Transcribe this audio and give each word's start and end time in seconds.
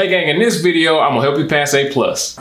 Hey 0.00 0.08
gang, 0.08 0.28
in 0.28 0.38
this 0.38 0.62
video, 0.62 0.98
I'm 0.98 1.12
gonna 1.12 1.20
help 1.20 1.38
you 1.38 1.46
pass 1.46 1.74
A+. 1.74 1.90
plus. 1.92 2.36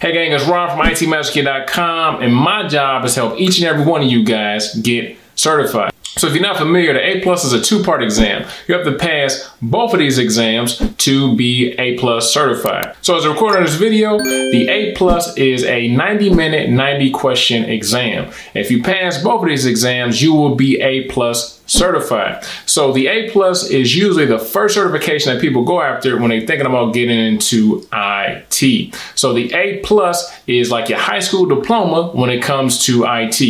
Hey 0.00 0.14
gang, 0.14 0.32
it's 0.32 0.46
Ron 0.46 0.70
from 0.70 0.86
ITMasterKey.com 0.86 2.22
and 2.22 2.34
my 2.34 2.66
job 2.66 3.04
is 3.04 3.12
to 3.12 3.20
help 3.20 3.38
each 3.38 3.58
and 3.58 3.66
every 3.66 3.84
one 3.84 4.00
of 4.00 4.10
you 4.10 4.24
guys 4.24 4.74
get 4.76 5.18
certified. 5.34 5.92
So 6.02 6.26
if 6.26 6.32
you're 6.32 6.42
not 6.42 6.56
familiar, 6.56 6.94
the 6.94 7.06
A 7.06 7.20
plus 7.20 7.44
is 7.44 7.52
a 7.52 7.60
two-part 7.60 8.02
exam. 8.02 8.48
You 8.66 8.74
have 8.74 8.86
to 8.86 8.96
pass 8.96 9.54
both 9.60 9.92
of 9.92 9.98
these 9.98 10.16
exams 10.16 10.78
to 10.78 11.36
be 11.36 11.74
A 11.78 11.98
plus 11.98 12.32
certified. 12.32 12.96
So 13.02 13.18
as 13.18 13.26
a 13.26 13.30
recorder 13.30 13.58
in 13.58 13.64
this 13.64 13.74
video, 13.74 14.16
the 14.18 14.66
A 14.70 14.94
plus 14.94 15.36
is 15.36 15.62
a 15.64 15.88
90 15.88 16.32
minute, 16.32 16.70
90 16.70 17.10
question 17.10 17.64
exam. 17.66 18.32
If 18.54 18.70
you 18.70 18.82
pass 18.82 19.22
both 19.22 19.42
of 19.42 19.48
these 19.48 19.66
exams, 19.66 20.22
you 20.22 20.32
will 20.32 20.54
be 20.54 20.80
A 20.80 21.06
plus 21.08 21.57
certified. 21.68 22.44
So 22.66 22.92
the 22.92 23.06
A 23.06 23.30
plus 23.30 23.70
is 23.70 23.94
usually 23.94 24.26
the 24.26 24.38
first 24.38 24.74
certification 24.74 25.32
that 25.32 25.40
people 25.40 25.64
go 25.64 25.80
after 25.80 26.18
when 26.18 26.30
they're 26.30 26.46
thinking 26.46 26.66
about 26.66 26.92
getting 26.94 27.18
into 27.18 27.86
IT. 27.92 28.94
So 29.14 29.32
the 29.32 29.52
A 29.54 29.78
plus 29.84 30.32
is 30.48 30.70
like 30.70 30.88
your 30.88 30.98
high 30.98 31.20
school 31.20 31.46
diploma 31.46 32.08
when 32.08 32.30
it 32.30 32.42
comes 32.42 32.84
to 32.86 33.04
IT. 33.06 33.40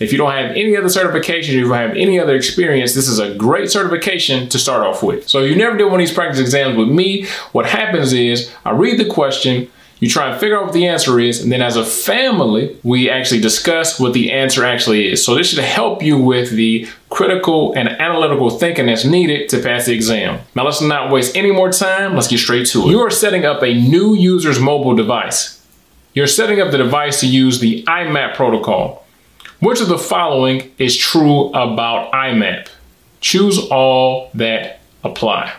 If 0.00 0.12
you 0.12 0.18
don't 0.18 0.32
have 0.32 0.52
any 0.52 0.76
other 0.76 0.88
certifications, 0.88 1.48
you 1.48 1.62
don't 1.62 1.74
have 1.74 1.96
any 1.96 2.18
other 2.18 2.34
experience, 2.34 2.94
this 2.94 3.08
is 3.08 3.18
a 3.18 3.34
great 3.34 3.70
certification 3.70 4.48
to 4.48 4.58
start 4.58 4.86
off 4.86 5.02
with. 5.02 5.28
So 5.28 5.42
if 5.42 5.50
you 5.50 5.56
never 5.56 5.76
did 5.76 5.84
one 5.84 5.94
of 5.94 5.98
these 6.00 6.12
practice 6.12 6.40
exams 6.40 6.76
with 6.76 6.88
me, 6.88 7.26
what 7.52 7.66
happens 7.66 8.12
is 8.12 8.52
I 8.64 8.70
read 8.72 8.98
the 8.98 9.08
question, 9.08 9.70
you 10.00 10.08
try 10.08 10.30
and 10.30 10.40
figure 10.40 10.56
out 10.58 10.64
what 10.66 10.72
the 10.72 10.86
answer 10.86 11.18
is, 11.18 11.42
and 11.42 11.50
then 11.50 11.60
as 11.60 11.76
a 11.76 11.84
family, 11.84 12.76
we 12.82 13.10
actually 13.10 13.40
discuss 13.40 13.98
what 13.98 14.12
the 14.12 14.30
answer 14.30 14.64
actually 14.64 15.08
is. 15.08 15.24
So 15.24 15.34
this 15.34 15.50
should 15.50 15.58
help 15.58 16.02
you 16.02 16.18
with 16.18 16.50
the 16.50 16.88
critical 17.10 17.72
and 17.74 17.88
analytical 17.88 18.50
thinking 18.50 18.86
that's 18.86 19.04
needed 19.04 19.48
to 19.50 19.60
pass 19.60 19.86
the 19.86 19.94
exam. 19.94 20.40
Now 20.54 20.64
let's 20.64 20.80
not 20.80 21.10
waste 21.10 21.36
any 21.36 21.50
more 21.50 21.72
time, 21.72 22.14
let's 22.14 22.28
get 22.28 22.38
straight 22.38 22.66
to 22.68 22.82
it. 22.82 22.90
You 22.90 23.00
are 23.00 23.10
setting 23.10 23.44
up 23.44 23.62
a 23.62 23.74
new 23.74 24.14
user's 24.14 24.60
mobile 24.60 24.94
device. 24.94 25.64
You're 26.14 26.26
setting 26.26 26.60
up 26.60 26.70
the 26.70 26.78
device 26.78 27.20
to 27.20 27.26
use 27.26 27.60
the 27.60 27.82
IMAP 27.84 28.34
protocol. 28.34 29.04
Which 29.60 29.80
of 29.80 29.88
the 29.88 29.98
following 29.98 30.70
is 30.78 30.96
true 30.96 31.48
about 31.48 32.12
IMAP? 32.12 32.68
Choose 33.20 33.58
all 33.70 34.30
that 34.34 34.80
apply. 35.02 35.52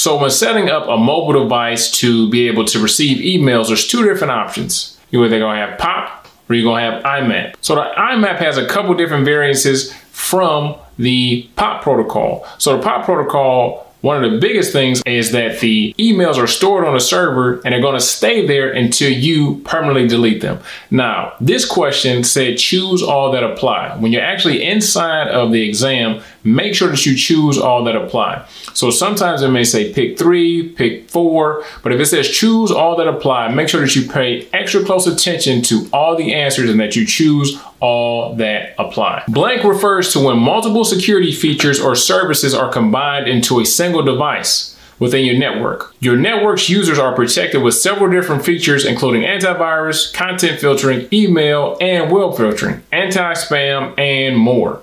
So 0.00 0.16
when 0.16 0.30
setting 0.30 0.70
up 0.70 0.88
a 0.88 0.96
mobile 0.96 1.42
device 1.42 1.90
to 1.98 2.30
be 2.30 2.48
able 2.48 2.64
to 2.64 2.78
receive 2.78 3.18
emails, 3.18 3.66
there's 3.66 3.86
two 3.86 4.02
different 4.02 4.30
options. 4.30 4.98
You're 5.10 5.26
either 5.26 5.38
gonna 5.38 5.58
have 5.58 5.78
POP 5.78 6.26
or 6.48 6.56
you're 6.56 6.64
gonna 6.64 6.90
have 6.90 7.04
IMAP. 7.04 7.56
So 7.60 7.74
the 7.74 7.82
IMAP 7.82 8.36
has 8.38 8.56
a 8.56 8.66
couple 8.66 8.94
different 8.94 9.26
variances 9.26 9.92
from 10.10 10.74
the 10.98 11.46
POP 11.56 11.82
protocol. 11.82 12.46
So 12.56 12.78
the 12.78 12.82
POP 12.82 13.04
protocol 13.04 13.90
one 14.00 14.24
of 14.24 14.32
the 14.32 14.38
biggest 14.38 14.72
things 14.72 15.02
is 15.04 15.32
that 15.32 15.60
the 15.60 15.94
emails 15.98 16.36
are 16.36 16.46
stored 16.46 16.86
on 16.86 16.96
a 16.96 17.00
server 17.00 17.60
and 17.64 17.72
they're 17.72 17.82
going 17.82 17.98
to 17.98 18.04
stay 18.04 18.46
there 18.46 18.72
until 18.72 19.12
you 19.12 19.58
permanently 19.58 20.08
delete 20.08 20.40
them. 20.40 20.58
Now, 20.90 21.34
this 21.40 21.66
question 21.66 22.24
said 22.24 22.56
choose 22.56 23.02
all 23.02 23.30
that 23.32 23.44
apply. 23.44 23.96
When 23.98 24.10
you're 24.10 24.22
actually 24.22 24.64
inside 24.64 25.28
of 25.28 25.52
the 25.52 25.68
exam, 25.68 26.22
make 26.44 26.74
sure 26.74 26.88
that 26.88 27.04
you 27.06 27.16
choose 27.16 27.58
all 27.58 27.84
that 27.84 27.96
apply. 27.96 28.46
So 28.74 28.90
sometimes 28.90 29.42
it 29.42 29.48
may 29.48 29.64
say 29.64 29.92
pick 29.92 30.18
three, 30.18 30.68
pick 30.70 31.08
four, 31.10 31.64
but 31.82 31.92
if 31.92 32.00
it 32.00 32.06
says 32.06 32.28
choose 32.28 32.70
all 32.70 32.96
that 32.96 33.08
apply, 33.08 33.52
make 33.52 33.68
sure 33.68 33.80
that 33.80 33.94
you 33.94 34.08
pay 34.08 34.48
extra 34.52 34.84
close 34.84 35.06
attention 35.06 35.62
to 35.62 35.88
all 35.92 36.16
the 36.16 36.34
answers 36.34 36.70
and 36.70 36.80
that 36.80 36.96
you 36.96 37.06
choose 37.06 37.60
all 37.80 38.34
that 38.36 38.74
apply. 38.78 39.24
Blank 39.28 39.64
refers 39.64 40.12
to 40.12 40.20
when 40.20 40.38
multiple 40.38 40.84
security 40.84 41.32
features 41.32 41.80
or 41.80 41.94
services 41.94 42.54
are 42.54 42.70
combined 42.70 43.28
into 43.28 43.60
a 43.60 43.64
single 43.64 44.02
device 44.02 44.76
within 44.98 45.24
your 45.24 45.38
network. 45.38 45.94
Your 45.98 46.16
network's 46.16 46.68
users 46.68 46.98
are 46.98 47.14
protected 47.14 47.62
with 47.62 47.74
several 47.74 48.10
different 48.10 48.44
features, 48.44 48.84
including 48.84 49.22
antivirus, 49.22 50.12
content 50.12 50.60
filtering, 50.60 51.08
email, 51.12 51.76
and 51.80 52.12
web 52.12 52.36
filtering, 52.36 52.82
anti-spam, 52.92 53.98
and 53.98 54.36
more. 54.36 54.82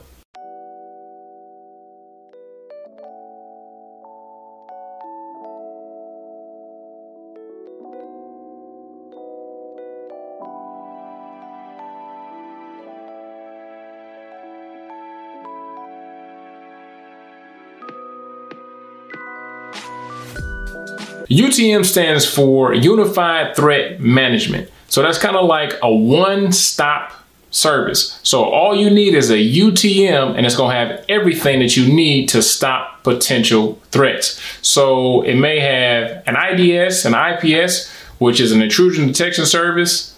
UTM 21.29 21.85
stands 21.85 22.25
for 22.25 22.73
Unified 22.73 23.55
Threat 23.55 23.99
Management. 23.99 24.69
So 24.87 25.01
that's 25.01 25.17
kind 25.17 25.35
of 25.35 25.45
like 25.45 25.73
a 25.83 25.93
one-stop 25.93 27.11
service. 27.51 28.19
So 28.23 28.43
all 28.45 28.75
you 28.75 28.89
need 28.89 29.13
is 29.13 29.29
a 29.29 29.35
UTM 29.35 30.35
and 30.35 30.45
it's 30.45 30.55
going 30.55 30.71
to 30.71 30.77
have 30.77 31.05
everything 31.09 31.59
that 31.59 31.75
you 31.75 31.93
need 31.93 32.29
to 32.29 32.41
stop 32.41 33.03
potential 33.03 33.79
threats. 33.91 34.39
So 34.61 35.21
it 35.23 35.35
may 35.35 35.59
have 35.59 36.23
an 36.27 36.35
IDS, 36.35 37.05
an 37.05 37.13
IPS, 37.13 37.91
which 38.19 38.39
is 38.39 38.51
an 38.51 38.61
intrusion 38.61 39.07
detection 39.07 39.45
service, 39.45 40.17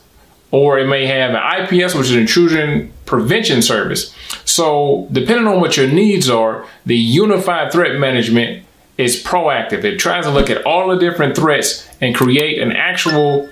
or 0.51 0.79
it 0.79 0.87
may 0.87 1.05
have 1.05 1.31
an 1.31 1.63
IPS, 1.63 1.95
which 1.95 2.07
is 2.07 2.13
an 2.13 2.19
intrusion 2.19 2.91
prevention 3.05 3.61
service. 3.61 4.13
So 4.45 5.07
depending 5.11 5.47
on 5.47 5.59
what 5.59 5.77
your 5.77 5.87
needs 5.87 6.29
are, 6.29 6.65
the 6.85 6.97
unified 6.97 7.71
threat 7.71 7.99
management 7.99 8.65
is 8.99 9.23
proactive. 9.23 9.85
It 9.85 9.97
tries 9.97 10.25
to 10.25 10.31
look 10.31 10.49
at 10.49 10.65
all 10.65 10.89
the 10.89 10.97
different 10.97 11.35
threats 11.35 11.87
and 12.01 12.13
create 12.13 12.61
an 12.61 12.73
actual 12.73 13.49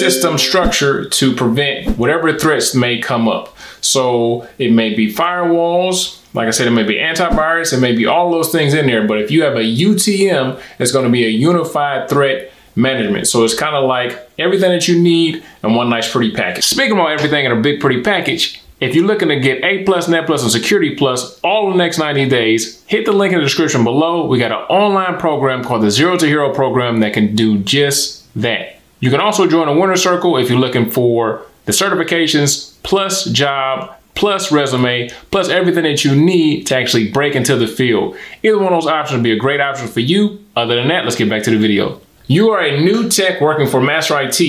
system 0.00 0.36
structure 0.36 1.08
to 1.08 1.34
prevent 1.36 1.96
whatever 1.96 2.36
threats 2.36 2.74
may 2.74 2.98
come 2.98 3.28
up. 3.28 3.56
So 3.80 4.48
it 4.58 4.72
may 4.72 4.94
be 4.94 5.14
firewalls, 5.14 6.20
like 6.34 6.48
I 6.48 6.50
said, 6.50 6.66
it 6.66 6.72
may 6.72 6.82
be 6.82 6.96
antivirus, 6.96 7.72
it 7.72 7.80
may 7.80 7.94
be 7.94 8.06
all 8.06 8.32
those 8.32 8.50
things 8.50 8.74
in 8.74 8.86
there. 8.86 9.06
But 9.06 9.20
if 9.20 9.30
you 9.30 9.44
have 9.44 9.54
a 9.54 9.62
UTM, 9.62 10.60
it's 10.80 10.90
going 10.90 11.04
to 11.04 11.12
be 11.12 11.24
a 11.24 11.30
unified 11.30 12.08
threat 12.08 12.50
management. 12.74 13.28
So 13.28 13.44
it's 13.44 13.54
kind 13.54 13.76
of 13.76 13.84
like 13.84 14.28
everything 14.36 14.72
that 14.72 14.88
you 14.88 15.00
need 15.00 15.44
in 15.62 15.74
one 15.74 15.88
nice 15.88 16.10
pretty 16.10 16.32
package. 16.32 16.64
Speaking 16.64 16.92
about 16.92 17.12
everything 17.12 17.44
in 17.44 17.52
a 17.52 17.60
big 17.60 17.80
pretty 17.80 18.02
package, 18.02 18.62
if 18.80 18.94
you're 18.94 19.06
looking 19.06 19.28
to 19.28 19.40
get 19.40 19.64
A 19.64 19.82
plus, 19.84 20.08
Net 20.08 20.26
plus, 20.26 20.42
and 20.42 20.52
Security 20.52 20.94
plus 20.94 21.38
all 21.40 21.70
the 21.70 21.76
next 21.76 21.98
90 21.98 22.28
days, 22.28 22.82
hit 22.86 23.04
the 23.04 23.12
link 23.12 23.32
in 23.32 23.38
the 23.38 23.44
description 23.44 23.82
below. 23.82 24.26
We 24.26 24.38
got 24.38 24.52
an 24.52 24.66
online 24.68 25.18
program 25.18 25.64
called 25.64 25.82
the 25.82 25.90
Zero 25.90 26.16
to 26.16 26.26
Hero 26.26 26.54
program 26.54 27.00
that 27.00 27.12
can 27.12 27.34
do 27.34 27.58
just 27.58 28.24
that. 28.40 28.80
You 29.00 29.10
can 29.10 29.20
also 29.20 29.48
join 29.48 29.68
a 29.68 29.78
winner 29.78 29.96
circle 29.96 30.36
if 30.36 30.48
you're 30.48 30.58
looking 30.58 30.90
for 30.90 31.44
the 31.64 31.72
certifications 31.72 32.76
plus 32.82 33.24
job 33.26 33.94
plus 34.14 34.50
resume 34.50 35.08
plus 35.30 35.48
everything 35.48 35.84
that 35.84 36.04
you 36.04 36.14
need 36.14 36.66
to 36.66 36.76
actually 36.76 37.10
break 37.10 37.34
into 37.34 37.56
the 37.56 37.66
field. 37.66 38.16
Either 38.42 38.58
one 38.58 38.72
of 38.72 38.82
those 38.82 38.90
options 38.90 39.18
would 39.18 39.24
be 39.24 39.32
a 39.32 39.36
great 39.36 39.60
option 39.60 39.86
for 39.86 40.00
you. 40.00 40.44
Other 40.56 40.76
than 40.76 40.88
that, 40.88 41.04
let's 41.04 41.16
get 41.16 41.28
back 41.28 41.42
to 41.44 41.50
the 41.50 41.58
video. 41.58 42.00
You 42.26 42.50
are 42.50 42.60
a 42.60 42.80
new 42.80 43.08
tech 43.08 43.40
working 43.40 43.66
for 43.66 43.80
Master 43.80 44.20
IT. 44.20 44.40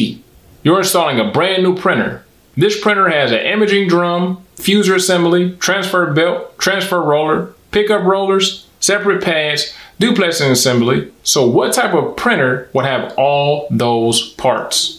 You're 0.63 0.79
installing 0.79 1.19
a 1.19 1.31
brand 1.31 1.63
new 1.63 1.75
printer. 1.75 2.25
This 2.59 2.77
printer 2.77 3.07
has 3.07 3.31
an 3.31 3.39
imaging 3.39 3.87
drum, 3.87 4.45
fuser 4.57 4.93
assembly, 4.93 5.55
transfer 5.61 6.11
belt, 6.11 6.59
transfer 6.59 7.01
roller, 7.01 7.53
pickup 7.71 8.03
rollers, 8.03 8.67
separate 8.81 9.23
pads, 9.23 9.73
duplexing 9.97 10.51
assembly. 10.51 11.09
So 11.23 11.47
what 11.47 11.71
type 11.71 11.93
of 11.93 12.17
printer 12.17 12.69
would 12.73 12.83
have 12.83 13.13
all 13.17 13.65
those 13.71 14.33
parts? 14.33 14.98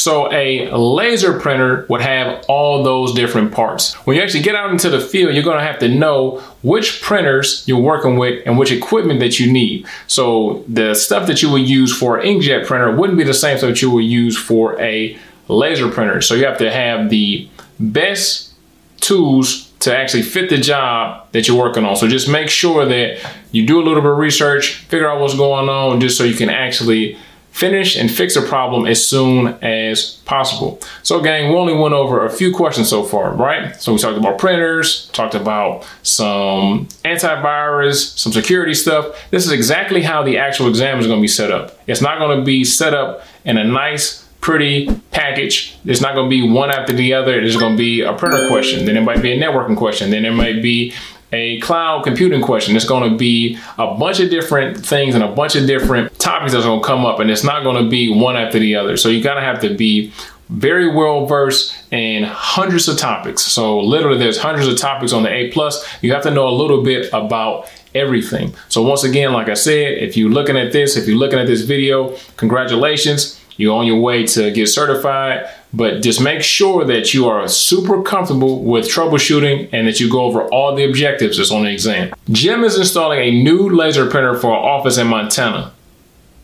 So 0.00 0.32
a 0.32 0.74
laser 0.74 1.38
printer 1.38 1.84
would 1.90 2.00
have 2.00 2.42
all 2.48 2.82
those 2.82 3.12
different 3.12 3.52
parts. 3.52 3.92
When 4.06 4.16
you 4.16 4.22
actually 4.22 4.42
get 4.42 4.54
out 4.54 4.70
into 4.70 4.88
the 4.88 4.98
field, 4.98 5.34
you're 5.34 5.44
gonna 5.44 5.62
have 5.62 5.78
to 5.80 5.88
know 5.88 6.38
which 6.62 7.02
printers 7.02 7.68
you're 7.68 7.82
working 7.82 8.16
with 8.16 8.42
and 8.46 8.58
which 8.58 8.72
equipment 8.72 9.20
that 9.20 9.38
you 9.38 9.52
need. 9.52 9.86
So 10.06 10.64
the 10.66 10.94
stuff 10.94 11.26
that 11.26 11.42
you 11.42 11.50
would 11.50 11.68
use 11.68 11.94
for 11.94 12.16
an 12.16 12.26
inkjet 12.26 12.66
printer 12.66 12.96
wouldn't 12.96 13.18
be 13.18 13.24
the 13.24 13.34
same 13.34 13.58
stuff 13.58 13.68
that 13.68 13.82
you 13.82 13.90
would 13.90 14.06
use 14.06 14.38
for 14.38 14.80
a 14.80 15.18
laser 15.48 15.90
printer. 15.90 16.22
So 16.22 16.34
you 16.34 16.46
have 16.46 16.56
to 16.58 16.70
have 16.70 17.10
the 17.10 17.46
best 17.78 18.54
tools 19.00 19.70
to 19.80 19.94
actually 19.94 20.22
fit 20.22 20.48
the 20.48 20.56
job 20.58 21.26
that 21.32 21.46
you're 21.46 21.58
working 21.58 21.84
on. 21.84 21.96
So 21.96 22.08
just 22.08 22.26
make 22.26 22.48
sure 22.48 22.86
that 22.86 23.18
you 23.52 23.66
do 23.66 23.78
a 23.78 23.84
little 23.84 24.02
bit 24.02 24.12
of 24.12 24.16
research, 24.16 24.76
figure 24.76 25.10
out 25.10 25.20
what's 25.20 25.36
going 25.36 25.68
on, 25.68 26.00
just 26.00 26.16
so 26.16 26.24
you 26.24 26.36
can 26.36 26.48
actually 26.48 27.18
finish 27.60 27.94
and 27.94 28.10
fix 28.10 28.36
a 28.36 28.42
problem 28.42 28.86
as 28.86 29.06
soon 29.06 29.48
as 29.62 30.16
possible. 30.24 30.80
So 31.02 31.20
gang, 31.20 31.50
we 31.50 31.56
only 31.56 31.74
went 31.74 31.92
over 31.92 32.24
a 32.24 32.30
few 32.30 32.54
questions 32.54 32.88
so 32.88 33.04
far, 33.04 33.34
right? 33.34 33.76
So 33.76 33.92
we 33.92 33.98
talked 33.98 34.16
about 34.16 34.38
printers, 34.38 35.08
talked 35.08 35.34
about 35.34 35.86
some 36.02 36.88
antivirus, 37.04 38.18
some 38.18 38.32
security 38.32 38.72
stuff. 38.72 39.14
This 39.30 39.44
is 39.44 39.52
exactly 39.52 40.00
how 40.00 40.22
the 40.22 40.38
actual 40.38 40.68
exam 40.68 40.98
is 40.98 41.06
gonna 41.06 41.20
be 41.20 41.28
set 41.28 41.52
up. 41.52 41.78
It's 41.86 42.00
not 42.00 42.18
gonna 42.18 42.42
be 42.42 42.64
set 42.64 42.94
up 42.94 43.24
in 43.44 43.58
a 43.58 43.64
nice 43.64 44.26
pretty 44.40 44.88
package. 45.10 45.76
It's 45.84 46.00
not 46.00 46.14
going 46.14 46.30
to 46.30 46.30
be 46.30 46.48
one 46.48 46.70
after 46.70 46.94
the 46.94 47.12
other. 47.12 47.40
There's 47.40 47.58
going 47.58 47.76
to 47.76 47.78
be 47.78 48.00
a 48.00 48.14
printer 48.14 48.48
question. 48.48 48.86
Then 48.86 48.96
it 48.96 49.02
might 49.02 49.20
be 49.20 49.32
a 49.32 49.38
networking 49.38 49.76
question. 49.76 50.10
Then 50.10 50.22
there 50.22 50.32
might 50.32 50.62
be 50.62 50.94
a 51.32 51.60
cloud 51.60 52.04
computing 52.04 52.42
question. 52.42 52.76
It's 52.76 52.84
going 52.84 53.10
to 53.10 53.16
be 53.16 53.58
a 53.78 53.94
bunch 53.94 54.20
of 54.20 54.30
different 54.30 54.84
things 54.84 55.14
and 55.14 55.22
a 55.22 55.32
bunch 55.32 55.54
of 55.56 55.66
different 55.66 56.18
topics 56.18 56.52
that's 56.52 56.64
going 56.64 56.80
to 56.80 56.86
come 56.86 57.06
up, 57.06 57.20
and 57.20 57.30
it's 57.30 57.44
not 57.44 57.62
going 57.62 57.82
to 57.82 57.88
be 57.88 58.12
one 58.12 58.36
after 58.36 58.58
the 58.58 58.74
other. 58.76 58.96
So 58.96 59.08
you 59.08 59.22
got 59.22 59.34
to 59.34 59.40
have 59.40 59.60
to 59.60 59.74
be 59.74 60.12
very 60.48 60.92
well 60.92 61.26
versed 61.26 61.76
in 61.92 62.24
hundreds 62.24 62.88
of 62.88 62.98
topics. 62.98 63.42
So 63.42 63.78
literally, 63.78 64.18
there's 64.18 64.38
hundreds 64.38 64.66
of 64.66 64.76
topics 64.76 65.12
on 65.12 65.22
the 65.22 65.32
A 65.32 65.50
plus. 65.52 65.86
You 66.02 66.12
have 66.12 66.24
to 66.24 66.30
know 66.30 66.48
a 66.48 66.50
little 66.50 66.82
bit 66.82 67.08
about 67.12 67.70
everything. 67.94 68.52
So 68.68 68.82
once 68.82 69.04
again, 69.04 69.32
like 69.32 69.48
I 69.48 69.54
said, 69.54 69.98
if 69.98 70.16
you're 70.16 70.30
looking 70.30 70.56
at 70.56 70.72
this, 70.72 70.96
if 70.96 71.06
you're 71.06 71.16
looking 71.18 71.38
at 71.38 71.46
this 71.46 71.62
video, 71.62 72.16
congratulations. 72.36 73.40
You're 73.56 73.76
on 73.76 73.86
your 73.86 74.00
way 74.00 74.26
to 74.26 74.50
get 74.50 74.68
certified, 74.68 75.48
but 75.72 76.02
just 76.02 76.20
make 76.20 76.42
sure 76.42 76.84
that 76.84 77.14
you 77.14 77.28
are 77.28 77.46
super 77.48 78.02
comfortable 78.02 78.62
with 78.62 78.86
troubleshooting 78.86 79.68
and 79.72 79.86
that 79.86 80.00
you 80.00 80.10
go 80.10 80.24
over 80.24 80.42
all 80.48 80.74
the 80.74 80.84
objectives 80.84 81.36
that's 81.36 81.50
on 81.50 81.64
the 81.64 81.72
exam. 81.72 82.12
Jim 82.30 82.64
is 82.64 82.76
installing 82.76 83.20
a 83.20 83.42
new 83.42 83.68
laser 83.68 84.08
printer 84.08 84.36
for 84.36 84.52
our 84.52 84.78
office 84.78 84.98
in 84.98 85.06
Montana. 85.06 85.72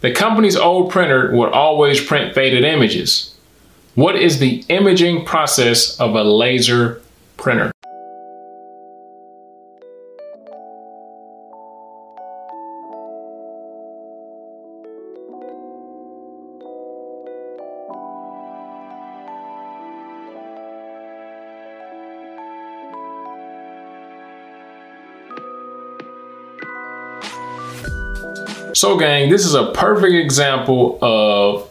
The 0.01 0.13
company's 0.13 0.57
old 0.57 0.91
printer 0.91 1.35
would 1.35 1.53
always 1.53 2.05
print 2.05 2.35
faded 2.35 2.65
images. 2.65 3.35
What 3.95 4.17
is 4.17 4.39
the 4.39 4.63
imaging 4.69 5.25
process 5.25 5.99
of 5.99 6.15
a 6.15 6.23
laser 6.23 7.01
printer? 7.37 7.73
So 28.77 28.99
gang, 28.99 29.31
this 29.31 29.47
is 29.47 29.55
a 29.55 29.73
perfect 29.73 30.13
example 30.13 30.99
of 31.01 31.67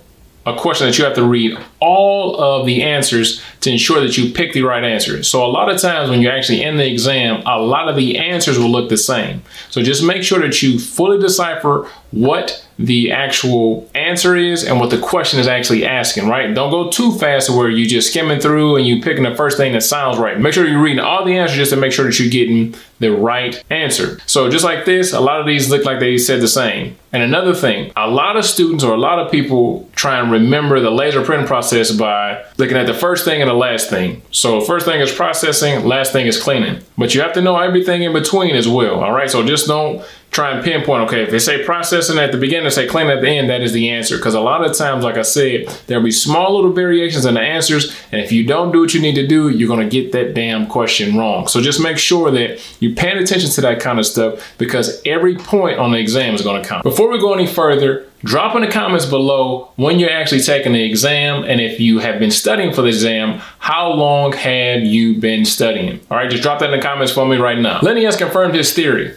a 0.48 0.57
question 0.57 0.88
that 0.88 0.98
you 0.98 1.06
have 1.06 1.13
to 1.13 1.24
read 1.24 1.56
all 1.80 2.36
of 2.36 2.66
the 2.66 2.81
answers 2.81 3.44
to 3.62 3.72
ensure 3.72 4.00
that 4.00 4.18
you 4.18 4.34
pick 4.34 4.54
the 4.54 4.63
right 4.63 4.84
answer. 4.84 5.22
So 5.22 5.46
a 5.46 5.48
lot 5.48 5.69
of 5.69 5.80
times 5.80 6.10
when 6.10 6.24
you're 6.24 6.31
actually 6.31 6.63
in 6.63 6.78
the 6.78 6.92
exam, 6.92 7.44
a 7.46 7.60
lot 7.60 7.90
of 7.90 7.96
the 7.96 8.18
answers 8.18 8.57
will 8.57 8.72
look 8.72 8.90
the 8.90 8.98
same. 8.98 9.44
So 9.69 9.84
just 9.84 10.04
make 10.04 10.24
sure 10.24 10.40
that 10.40 10.63
you 10.63 10.80
fully 10.80 11.19
decipher 11.19 11.88
what 12.12 12.66
the 12.78 13.12
actual 13.12 13.90
answer 13.96 14.36
is 14.36 14.63
and 14.63 14.80
what 14.80 14.90
the 14.90 14.98
question 14.98 15.40
is 15.40 15.48
actually 15.48 15.86
asking, 15.86 16.28
right? 16.28 16.54
Don't 16.54 16.72
go 16.72 16.90
too 16.90 17.13
fast 17.18 17.50
where 17.50 17.69
you're 17.69 17.88
just 17.88 18.10
skimming 18.10 18.40
through 18.40 18.75
and 18.75 18.86
you 18.86 19.02
picking 19.02 19.24
the 19.24 19.36
first 19.36 19.57
thing 19.57 19.72
that 19.74 19.81
sounds 19.81 20.18
right. 20.18 20.40
Make 20.40 20.54
sure 20.54 20.68
you're 20.68 20.81
reading 20.81 21.00
all 21.00 21.24
the 21.24 21.38
answers 21.38 21.57
just 21.57 21.72
to 21.72 21.78
make 21.78 21.94
sure 21.94 22.06
that 22.06 22.19
you're 22.19 22.30
getting 22.30 22.75
the 23.00 23.12
right 23.12 23.63
answer. 23.69 24.19
So 24.25 24.50
just 24.50 24.66
like 24.66 24.86
this, 24.86 25.13
a 25.13 25.19
lot 25.19 25.40
of 25.40 25.48
these 25.48 25.69
look 25.69 25.86
like 25.86 26.00
they 26.00 26.18
said 26.18 26.42
the 26.42 26.48
same. 26.48 26.98
And 27.12 27.24
another 27.24 27.54
thing, 27.54 27.94
a 27.96 28.10
lot 28.10 28.36
of 28.36 28.44
students 28.44 28.84
or 28.84 28.94
a 28.94 28.98
lot 28.98 29.19
of 29.19 29.31
people 29.31 29.90
try 29.96 30.19
and 30.19 30.30
remember 30.30 30.81
the 30.81 30.92
laser 30.92 31.24
printing 31.24 31.48
process 31.48 31.92
by 31.92 32.44
looking 32.57 32.75
at 32.75 32.88
the 32.88 32.94
first 32.94 33.24
thing 33.24 33.42
and 33.42 33.50
the 33.50 33.56
last 33.56 33.90
thing. 33.90 34.22
So 34.31 34.60
first 34.60 34.86
thing 34.86 35.00
is 35.00 35.13
processing, 35.13 35.86
last 35.86 36.12
thing 36.12 36.28
is 36.28 36.42
cleaning. 36.42 36.81
But 36.98 37.16
you 37.16 37.22
have 37.22 37.34
to 37.34 37.42
know 37.42 37.57
everything 37.57 38.04
in 38.04 38.12
between 38.12 38.56
as 38.56 38.68
well, 38.68 39.02
all 39.02 39.13
right? 39.13 39.30
So 39.30 39.46
just 39.46 39.68
don't 39.68 40.06
try 40.36 40.52
and 40.52 40.66
pinpoint, 40.66 41.02
okay, 41.04 41.24
if 41.24 41.32
they 41.32 41.40
say 41.40 41.64
processing 41.64 42.18
at 42.18 42.34
the 42.34 42.38
beginning, 42.38 42.70
say 42.70 42.86
clean 42.86 43.08
at 43.08 43.22
the 43.22 43.30
end, 43.30 43.50
that 43.50 43.62
is 43.62 43.72
the 43.72 43.90
answer. 43.90 44.18
Because 44.18 44.34
a 44.34 44.42
lot 44.42 44.66
of 44.66 44.76
times, 44.76 45.02
like 45.02 45.16
I 45.16 45.22
said, 45.22 45.68
there'll 45.88 46.04
be 46.04 46.12
small 46.12 46.56
little 46.56 46.74
variations 46.74 47.26
in 47.26 47.36
the 47.36 47.40
answers. 47.40 47.96
And 48.12 48.20
if 48.20 48.34
you 48.34 48.46
don't 48.46 48.74
do 48.74 48.82
what 48.82 48.94
you 48.94 49.02
need 49.02 49.16
to 49.16 49.26
do, 49.26 49.48
you're 49.48 49.70
going 49.70 49.90
to 49.90 49.90
get 49.90 50.12
that 50.12 50.34
damn 50.34 50.68
question 50.68 51.18
wrong. 51.18 51.48
So 51.48 51.62
just 51.62 51.82
make 51.82 51.98
sure 51.98 52.32
that 52.32 52.62
you're 52.82 52.96
paying 52.96 53.18
attention 53.18 53.50
to 53.52 53.62
that 53.62 53.80
kind 53.80 53.98
of 53.98 54.06
stuff 54.06 54.58
because 54.58 55.02
every 55.06 55.38
point 55.38 55.80
on 55.80 55.94
the 55.94 56.00
exam 56.00 56.36
is 56.36 56.42
going 56.42 56.62
to 56.62 56.68
count. 56.68 56.84
Before 56.84 57.10
we 57.10 57.18
go 57.18 57.34
any 57.34 57.48
further, 57.48 58.06
drop 58.26 58.58
in 58.58 58.62
the 58.62 58.68
comments 58.68 59.06
below 59.06 59.72
when 59.78 60.00
you're 60.00 60.12
actually 60.12 60.42
taking 60.42 60.74
the 60.74 60.84
exam 60.84 61.46
and 61.46 61.62
if 61.62 61.80
you 61.80 62.00
have 62.00 62.20
been 62.20 62.31
studying 62.31 62.74
for 62.74 62.81
the 62.81 62.90
exam, 62.90 63.40
how 63.60 63.90
long 63.90 64.34
have 64.34 64.84
you 64.84 65.18
been 65.18 65.46
studying? 65.46 66.02
All 66.12 66.18
right, 66.18 66.30
just 66.30 66.44
drop 66.44 66.60
that 66.60 66.74
in 66.74 66.78
the 66.78 66.86
comments 66.86 67.14
for 67.14 67.26
me 67.26 67.38
right 67.38 67.58
now. 67.58 67.80
Lenny 67.81 68.04
has 68.04 68.18
confirmed 68.18 68.54
his 68.54 68.74
theory. 68.74 69.16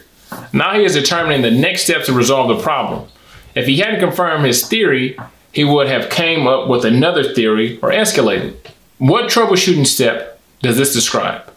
Now 0.53 0.75
he 0.75 0.83
is 0.83 0.93
determining 0.93 1.41
the 1.41 1.51
next 1.51 1.83
steps 1.83 2.07
to 2.07 2.13
resolve 2.13 2.55
the 2.55 2.63
problem. 2.63 3.07
If 3.55 3.65
he 3.65 3.77
hadn't 3.79 3.99
confirmed 3.99 4.45
his 4.45 4.67
theory, 4.67 5.17
he 5.51 5.63
would 5.63 5.87
have 5.87 6.09
came 6.09 6.47
up 6.47 6.67
with 6.67 6.85
another 6.85 7.23
theory 7.33 7.79
or 7.81 7.89
escalated. 7.89 8.55
What 8.97 9.25
troubleshooting 9.25 9.87
step 9.87 10.39
does 10.61 10.77
this 10.77 10.93
describe? 10.93 11.51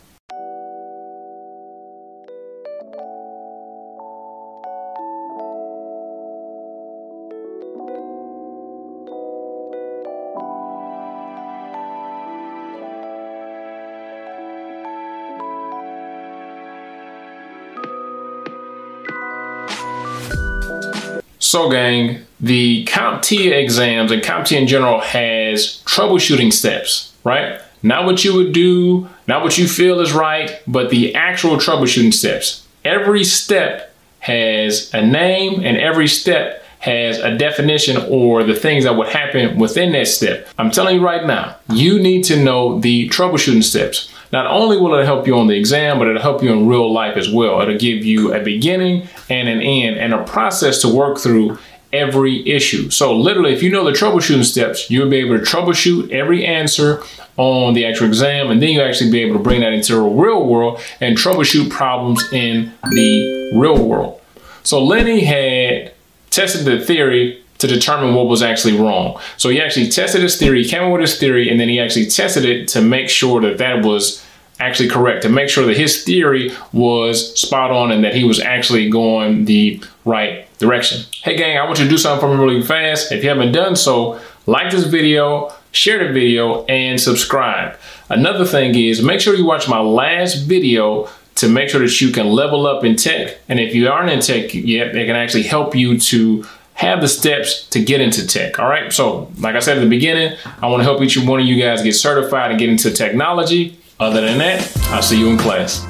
So 21.52 21.68
gang, 21.68 22.24
the 22.40 22.86
CompTIA 22.86 23.62
exams 23.62 24.10
and 24.10 24.22
CompTIA 24.22 24.62
in 24.62 24.66
general 24.66 25.00
has 25.00 25.82
troubleshooting 25.84 26.50
steps, 26.50 27.12
right? 27.24 27.60
Not 27.82 28.06
what 28.06 28.24
you 28.24 28.34
would 28.36 28.54
do, 28.54 29.06
not 29.28 29.42
what 29.42 29.58
you 29.58 29.68
feel 29.68 30.00
is 30.00 30.14
right, 30.14 30.62
but 30.66 30.88
the 30.88 31.14
actual 31.14 31.58
troubleshooting 31.58 32.14
steps. 32.14 32.66
Every 32.86 33.22
step 33.22 33.94
has 34.20 34.90
a 34.94 35.04
name 35.04 35.62
and 35.62 35.76
every 35.76 36.08
step 36.08 36.64
has 36.78 37.18
a 37.18 37.36
definition 37.36 37.98
or 38.08 38.42
the 38.44 38.56
things 38.56 38.84
that 38.84 38.96
would 38.96 39.08
happen 39.08 39.58
within 39.58 39.92
that 39.92 40.08
step. 40.08 40.48
I'm 40.58 40.70
telling 40.70 40.96
you 40.96 41.04
right 41.04 41.26
now, 41.26 41.56
you 41.68 42.00
need 42.00 42.24
to 42.24 42.42
know 42.42 42.80
the 42.80 43.10
troubleshooting 43.10 43.62
steps. 43.62 44.11
Not 44.32 44.46
only 44.46 44.78
will 44.78 44.94
it 44.94 45.04
help 45.04 45.26
you 45.26 45.38
on 45.38 45.46
the 45.46 45.56
exam, 45.56 45.98
but 45.98 46.08
it'll 46.08 46.22
help 46.22 46.42
you 46.42 46.52
in 46.52 46.66
real 46.66 46.90
life 46.90 47.18
as 47.18 47.30
well. 47.30 47.60
It'll 47.60 47.76
give 47.76 48.04
you 48.04 48.32
a 48.32 48.40
beginning 48.42 49.08
and 49.28 49.48
an 49.48 49.60
end 49.60 49.98
and 49.98 50.14
a 50.14 50.24
process 50.24 50.80
to 50.82 50.88
work 50.88 51.18
through 51.18 51.58
every 51.92 52.48
issue. 52.48 52.88
So 52.88 53.14
literally, 53.14 53.52
if 53.52 53.62
you 53.62 53.70
know 53.70 53.84
the 53.84 53.90
troubleshooting 53.90 54.44
steps, 54.44 54.90
you'll 54.90 55.10
be 55.10 55.18
able 55.18 55.38
to 55.38 55.44
troubleshoot 55.44 56.10
every 56.10 56.46
answer 56.46 57.02
on 57.36 57.74
the 57.74 57.84
actual 57.84 58.06
exam, 58.06 58.50
and 58.50 58.62
then 58.62 58.70
you 58.70 58.80
actually 58.80 59.10
be 59.10 59.20
able 59.20 59.36
to 59.36 59.42
bring 59.42 59.60
that 59.60 59.72
into 59.74 59.94
the 59.94 60.00
real 60.00 60.46
world 60.46 60.80
and 61.00 61.16
troubleshoot 61.16 61.70
problems 61.70 62.22
in 62.32 62.72
the 62.92 63.52
real 63.54 63.86
world. 63.86 64.20
So 64.62 64.82
Lenny 64.82 65.24
had 65.24 65.92
tested 66.30 66.64
the 66.64 66.82
theory 66.82 67.41
to 67.62 67.68
determine 67.68 68.14
what 68.14 68.26
was 68.26 68.42
actually 68.42 68.76
wrong. 68.76 69.18
So 69.36 69.48
he 69.48 69.60
actually 69.60 69.88
tested 69.88 70.20
his 70.20 70.36
theory, 70.36 70.64
he 70.64 70.68
came 70.68 70.82
up 70.82 70.92
with 70.92 71.00
his 71.00 71.18
theory, 71.18 71.48
and 71.48 71.58
then 71.58 71.68
he 71.68 71.80
actually 71.80 72.06
tested 72.06 72.44
it 72.44 72.68
to 72.68 72.82
make 72.82 73.08
sure 73.08 73.40
that 73.40 73.58
that 73.58 73.84
was 73.84 74.24
actually 74.58 74.88
correct, 74.88 75.22
to 75.22 75.28
make 75.28 75.48
sure 75.48 75.64
that 75.64 75.76
his 75.76 76.04
theory 76.04 76.50
was 76.72 77.38
spot 77.40 77.70
on 77.70 77.92
and 77.92 78.02
that 78.02 78.14
he 78.14 78.24
was 78.24 78.40
actually 78.40 78.90
going 78.90 79.44
the 79.44 79.82
right 80.04 80.46
direction. 80.58 81.02
Hey 81.22 81.36
gang, 81.36 81.56
I 81.56 81.64
want 81.64 81.78
you 81.78 81.84
to 81.84 81.90
do 81.90 81.98
something 81.98 82.20
for 82.20 82.36
me 82.36 82.42
really 82.42 82.62
fast. 82.62 83.12
If 83.12 83.22
you 83.22 83.28
haven't 83.28 83.52
done 83.52 83.76
so, 83.76 84.20
like 84.46 84.72
this 84.72 84.84
video, 84.84 85.52
share 85.70 86.04
the 86.04 86.12
video, 86.12 86.64
and 86.64 87.00
subscribe. 87.00 87.78
Another 88.08 88.44
thing 88.44 88.76
is 88.76 89.02
make 89.02 89.20
sure 89.20 89.36
you 89.36 89.46
watch 89.46 89.68
my 89.68 89.80
last 89.80 90.46
video 90.46 91.08
to 91.36 91.48
make 91.48 91.68
sure 91.68 91.80
that 91.80 92.00
you 92.00 92.10
can 92.10 92.26
level 92.26 92.66
up 92.66 92.84
in 92.84 92.96
tech. 92.96 93.38
And 93.48 93.58
if 93.58 93.74
you 93.74 93.88
aren't 93.88 94.10
in 94.10 94.20
tech 94.20 94.52
yet, 94.52 94.94
it 94.96 95.06
can 95.06 95.16
actually 95.16 95.44
help 95.44 95.74
you 95.74 95.98
to 95.98 96.44
have 96.82 97.00
the 97.00 97.08
steps 97.08 97.66
to 97.68 97.82
get 97.82 98.00
into 98.00 98.26
tech. 98.26 98.58
All 98.58 98.68
right. 98.68 98.92
So, 98.92 99.30
like 99.38 99.54
I 99.54 99.60
said 99.60 99.78
at 99.78 99.80
the 99.80 99.88
beginning, 99.88 100.36
I 100.60 100.66
want 100.66 100.80
to 100.80 100.84
help 100.84 101.00
each 101.00 101.16
one 101.16 101.40
of 101.40 101.46
you 101.46 101.62
guys 101.62 101.82
get 101.82 101.94
certified 101.94 102.50
and 102.50 102.58
get 102.58 102.68
into 102.68 102.90
technology. 102.90 103.78
Other 104.00 104.20
than 104.20 104.38
that, 104.38 104.70
I'll 104.88 105.02
see 105.02 105.18
you 105.18 105.28
in 105.28 105.38
class. 105.38 105.86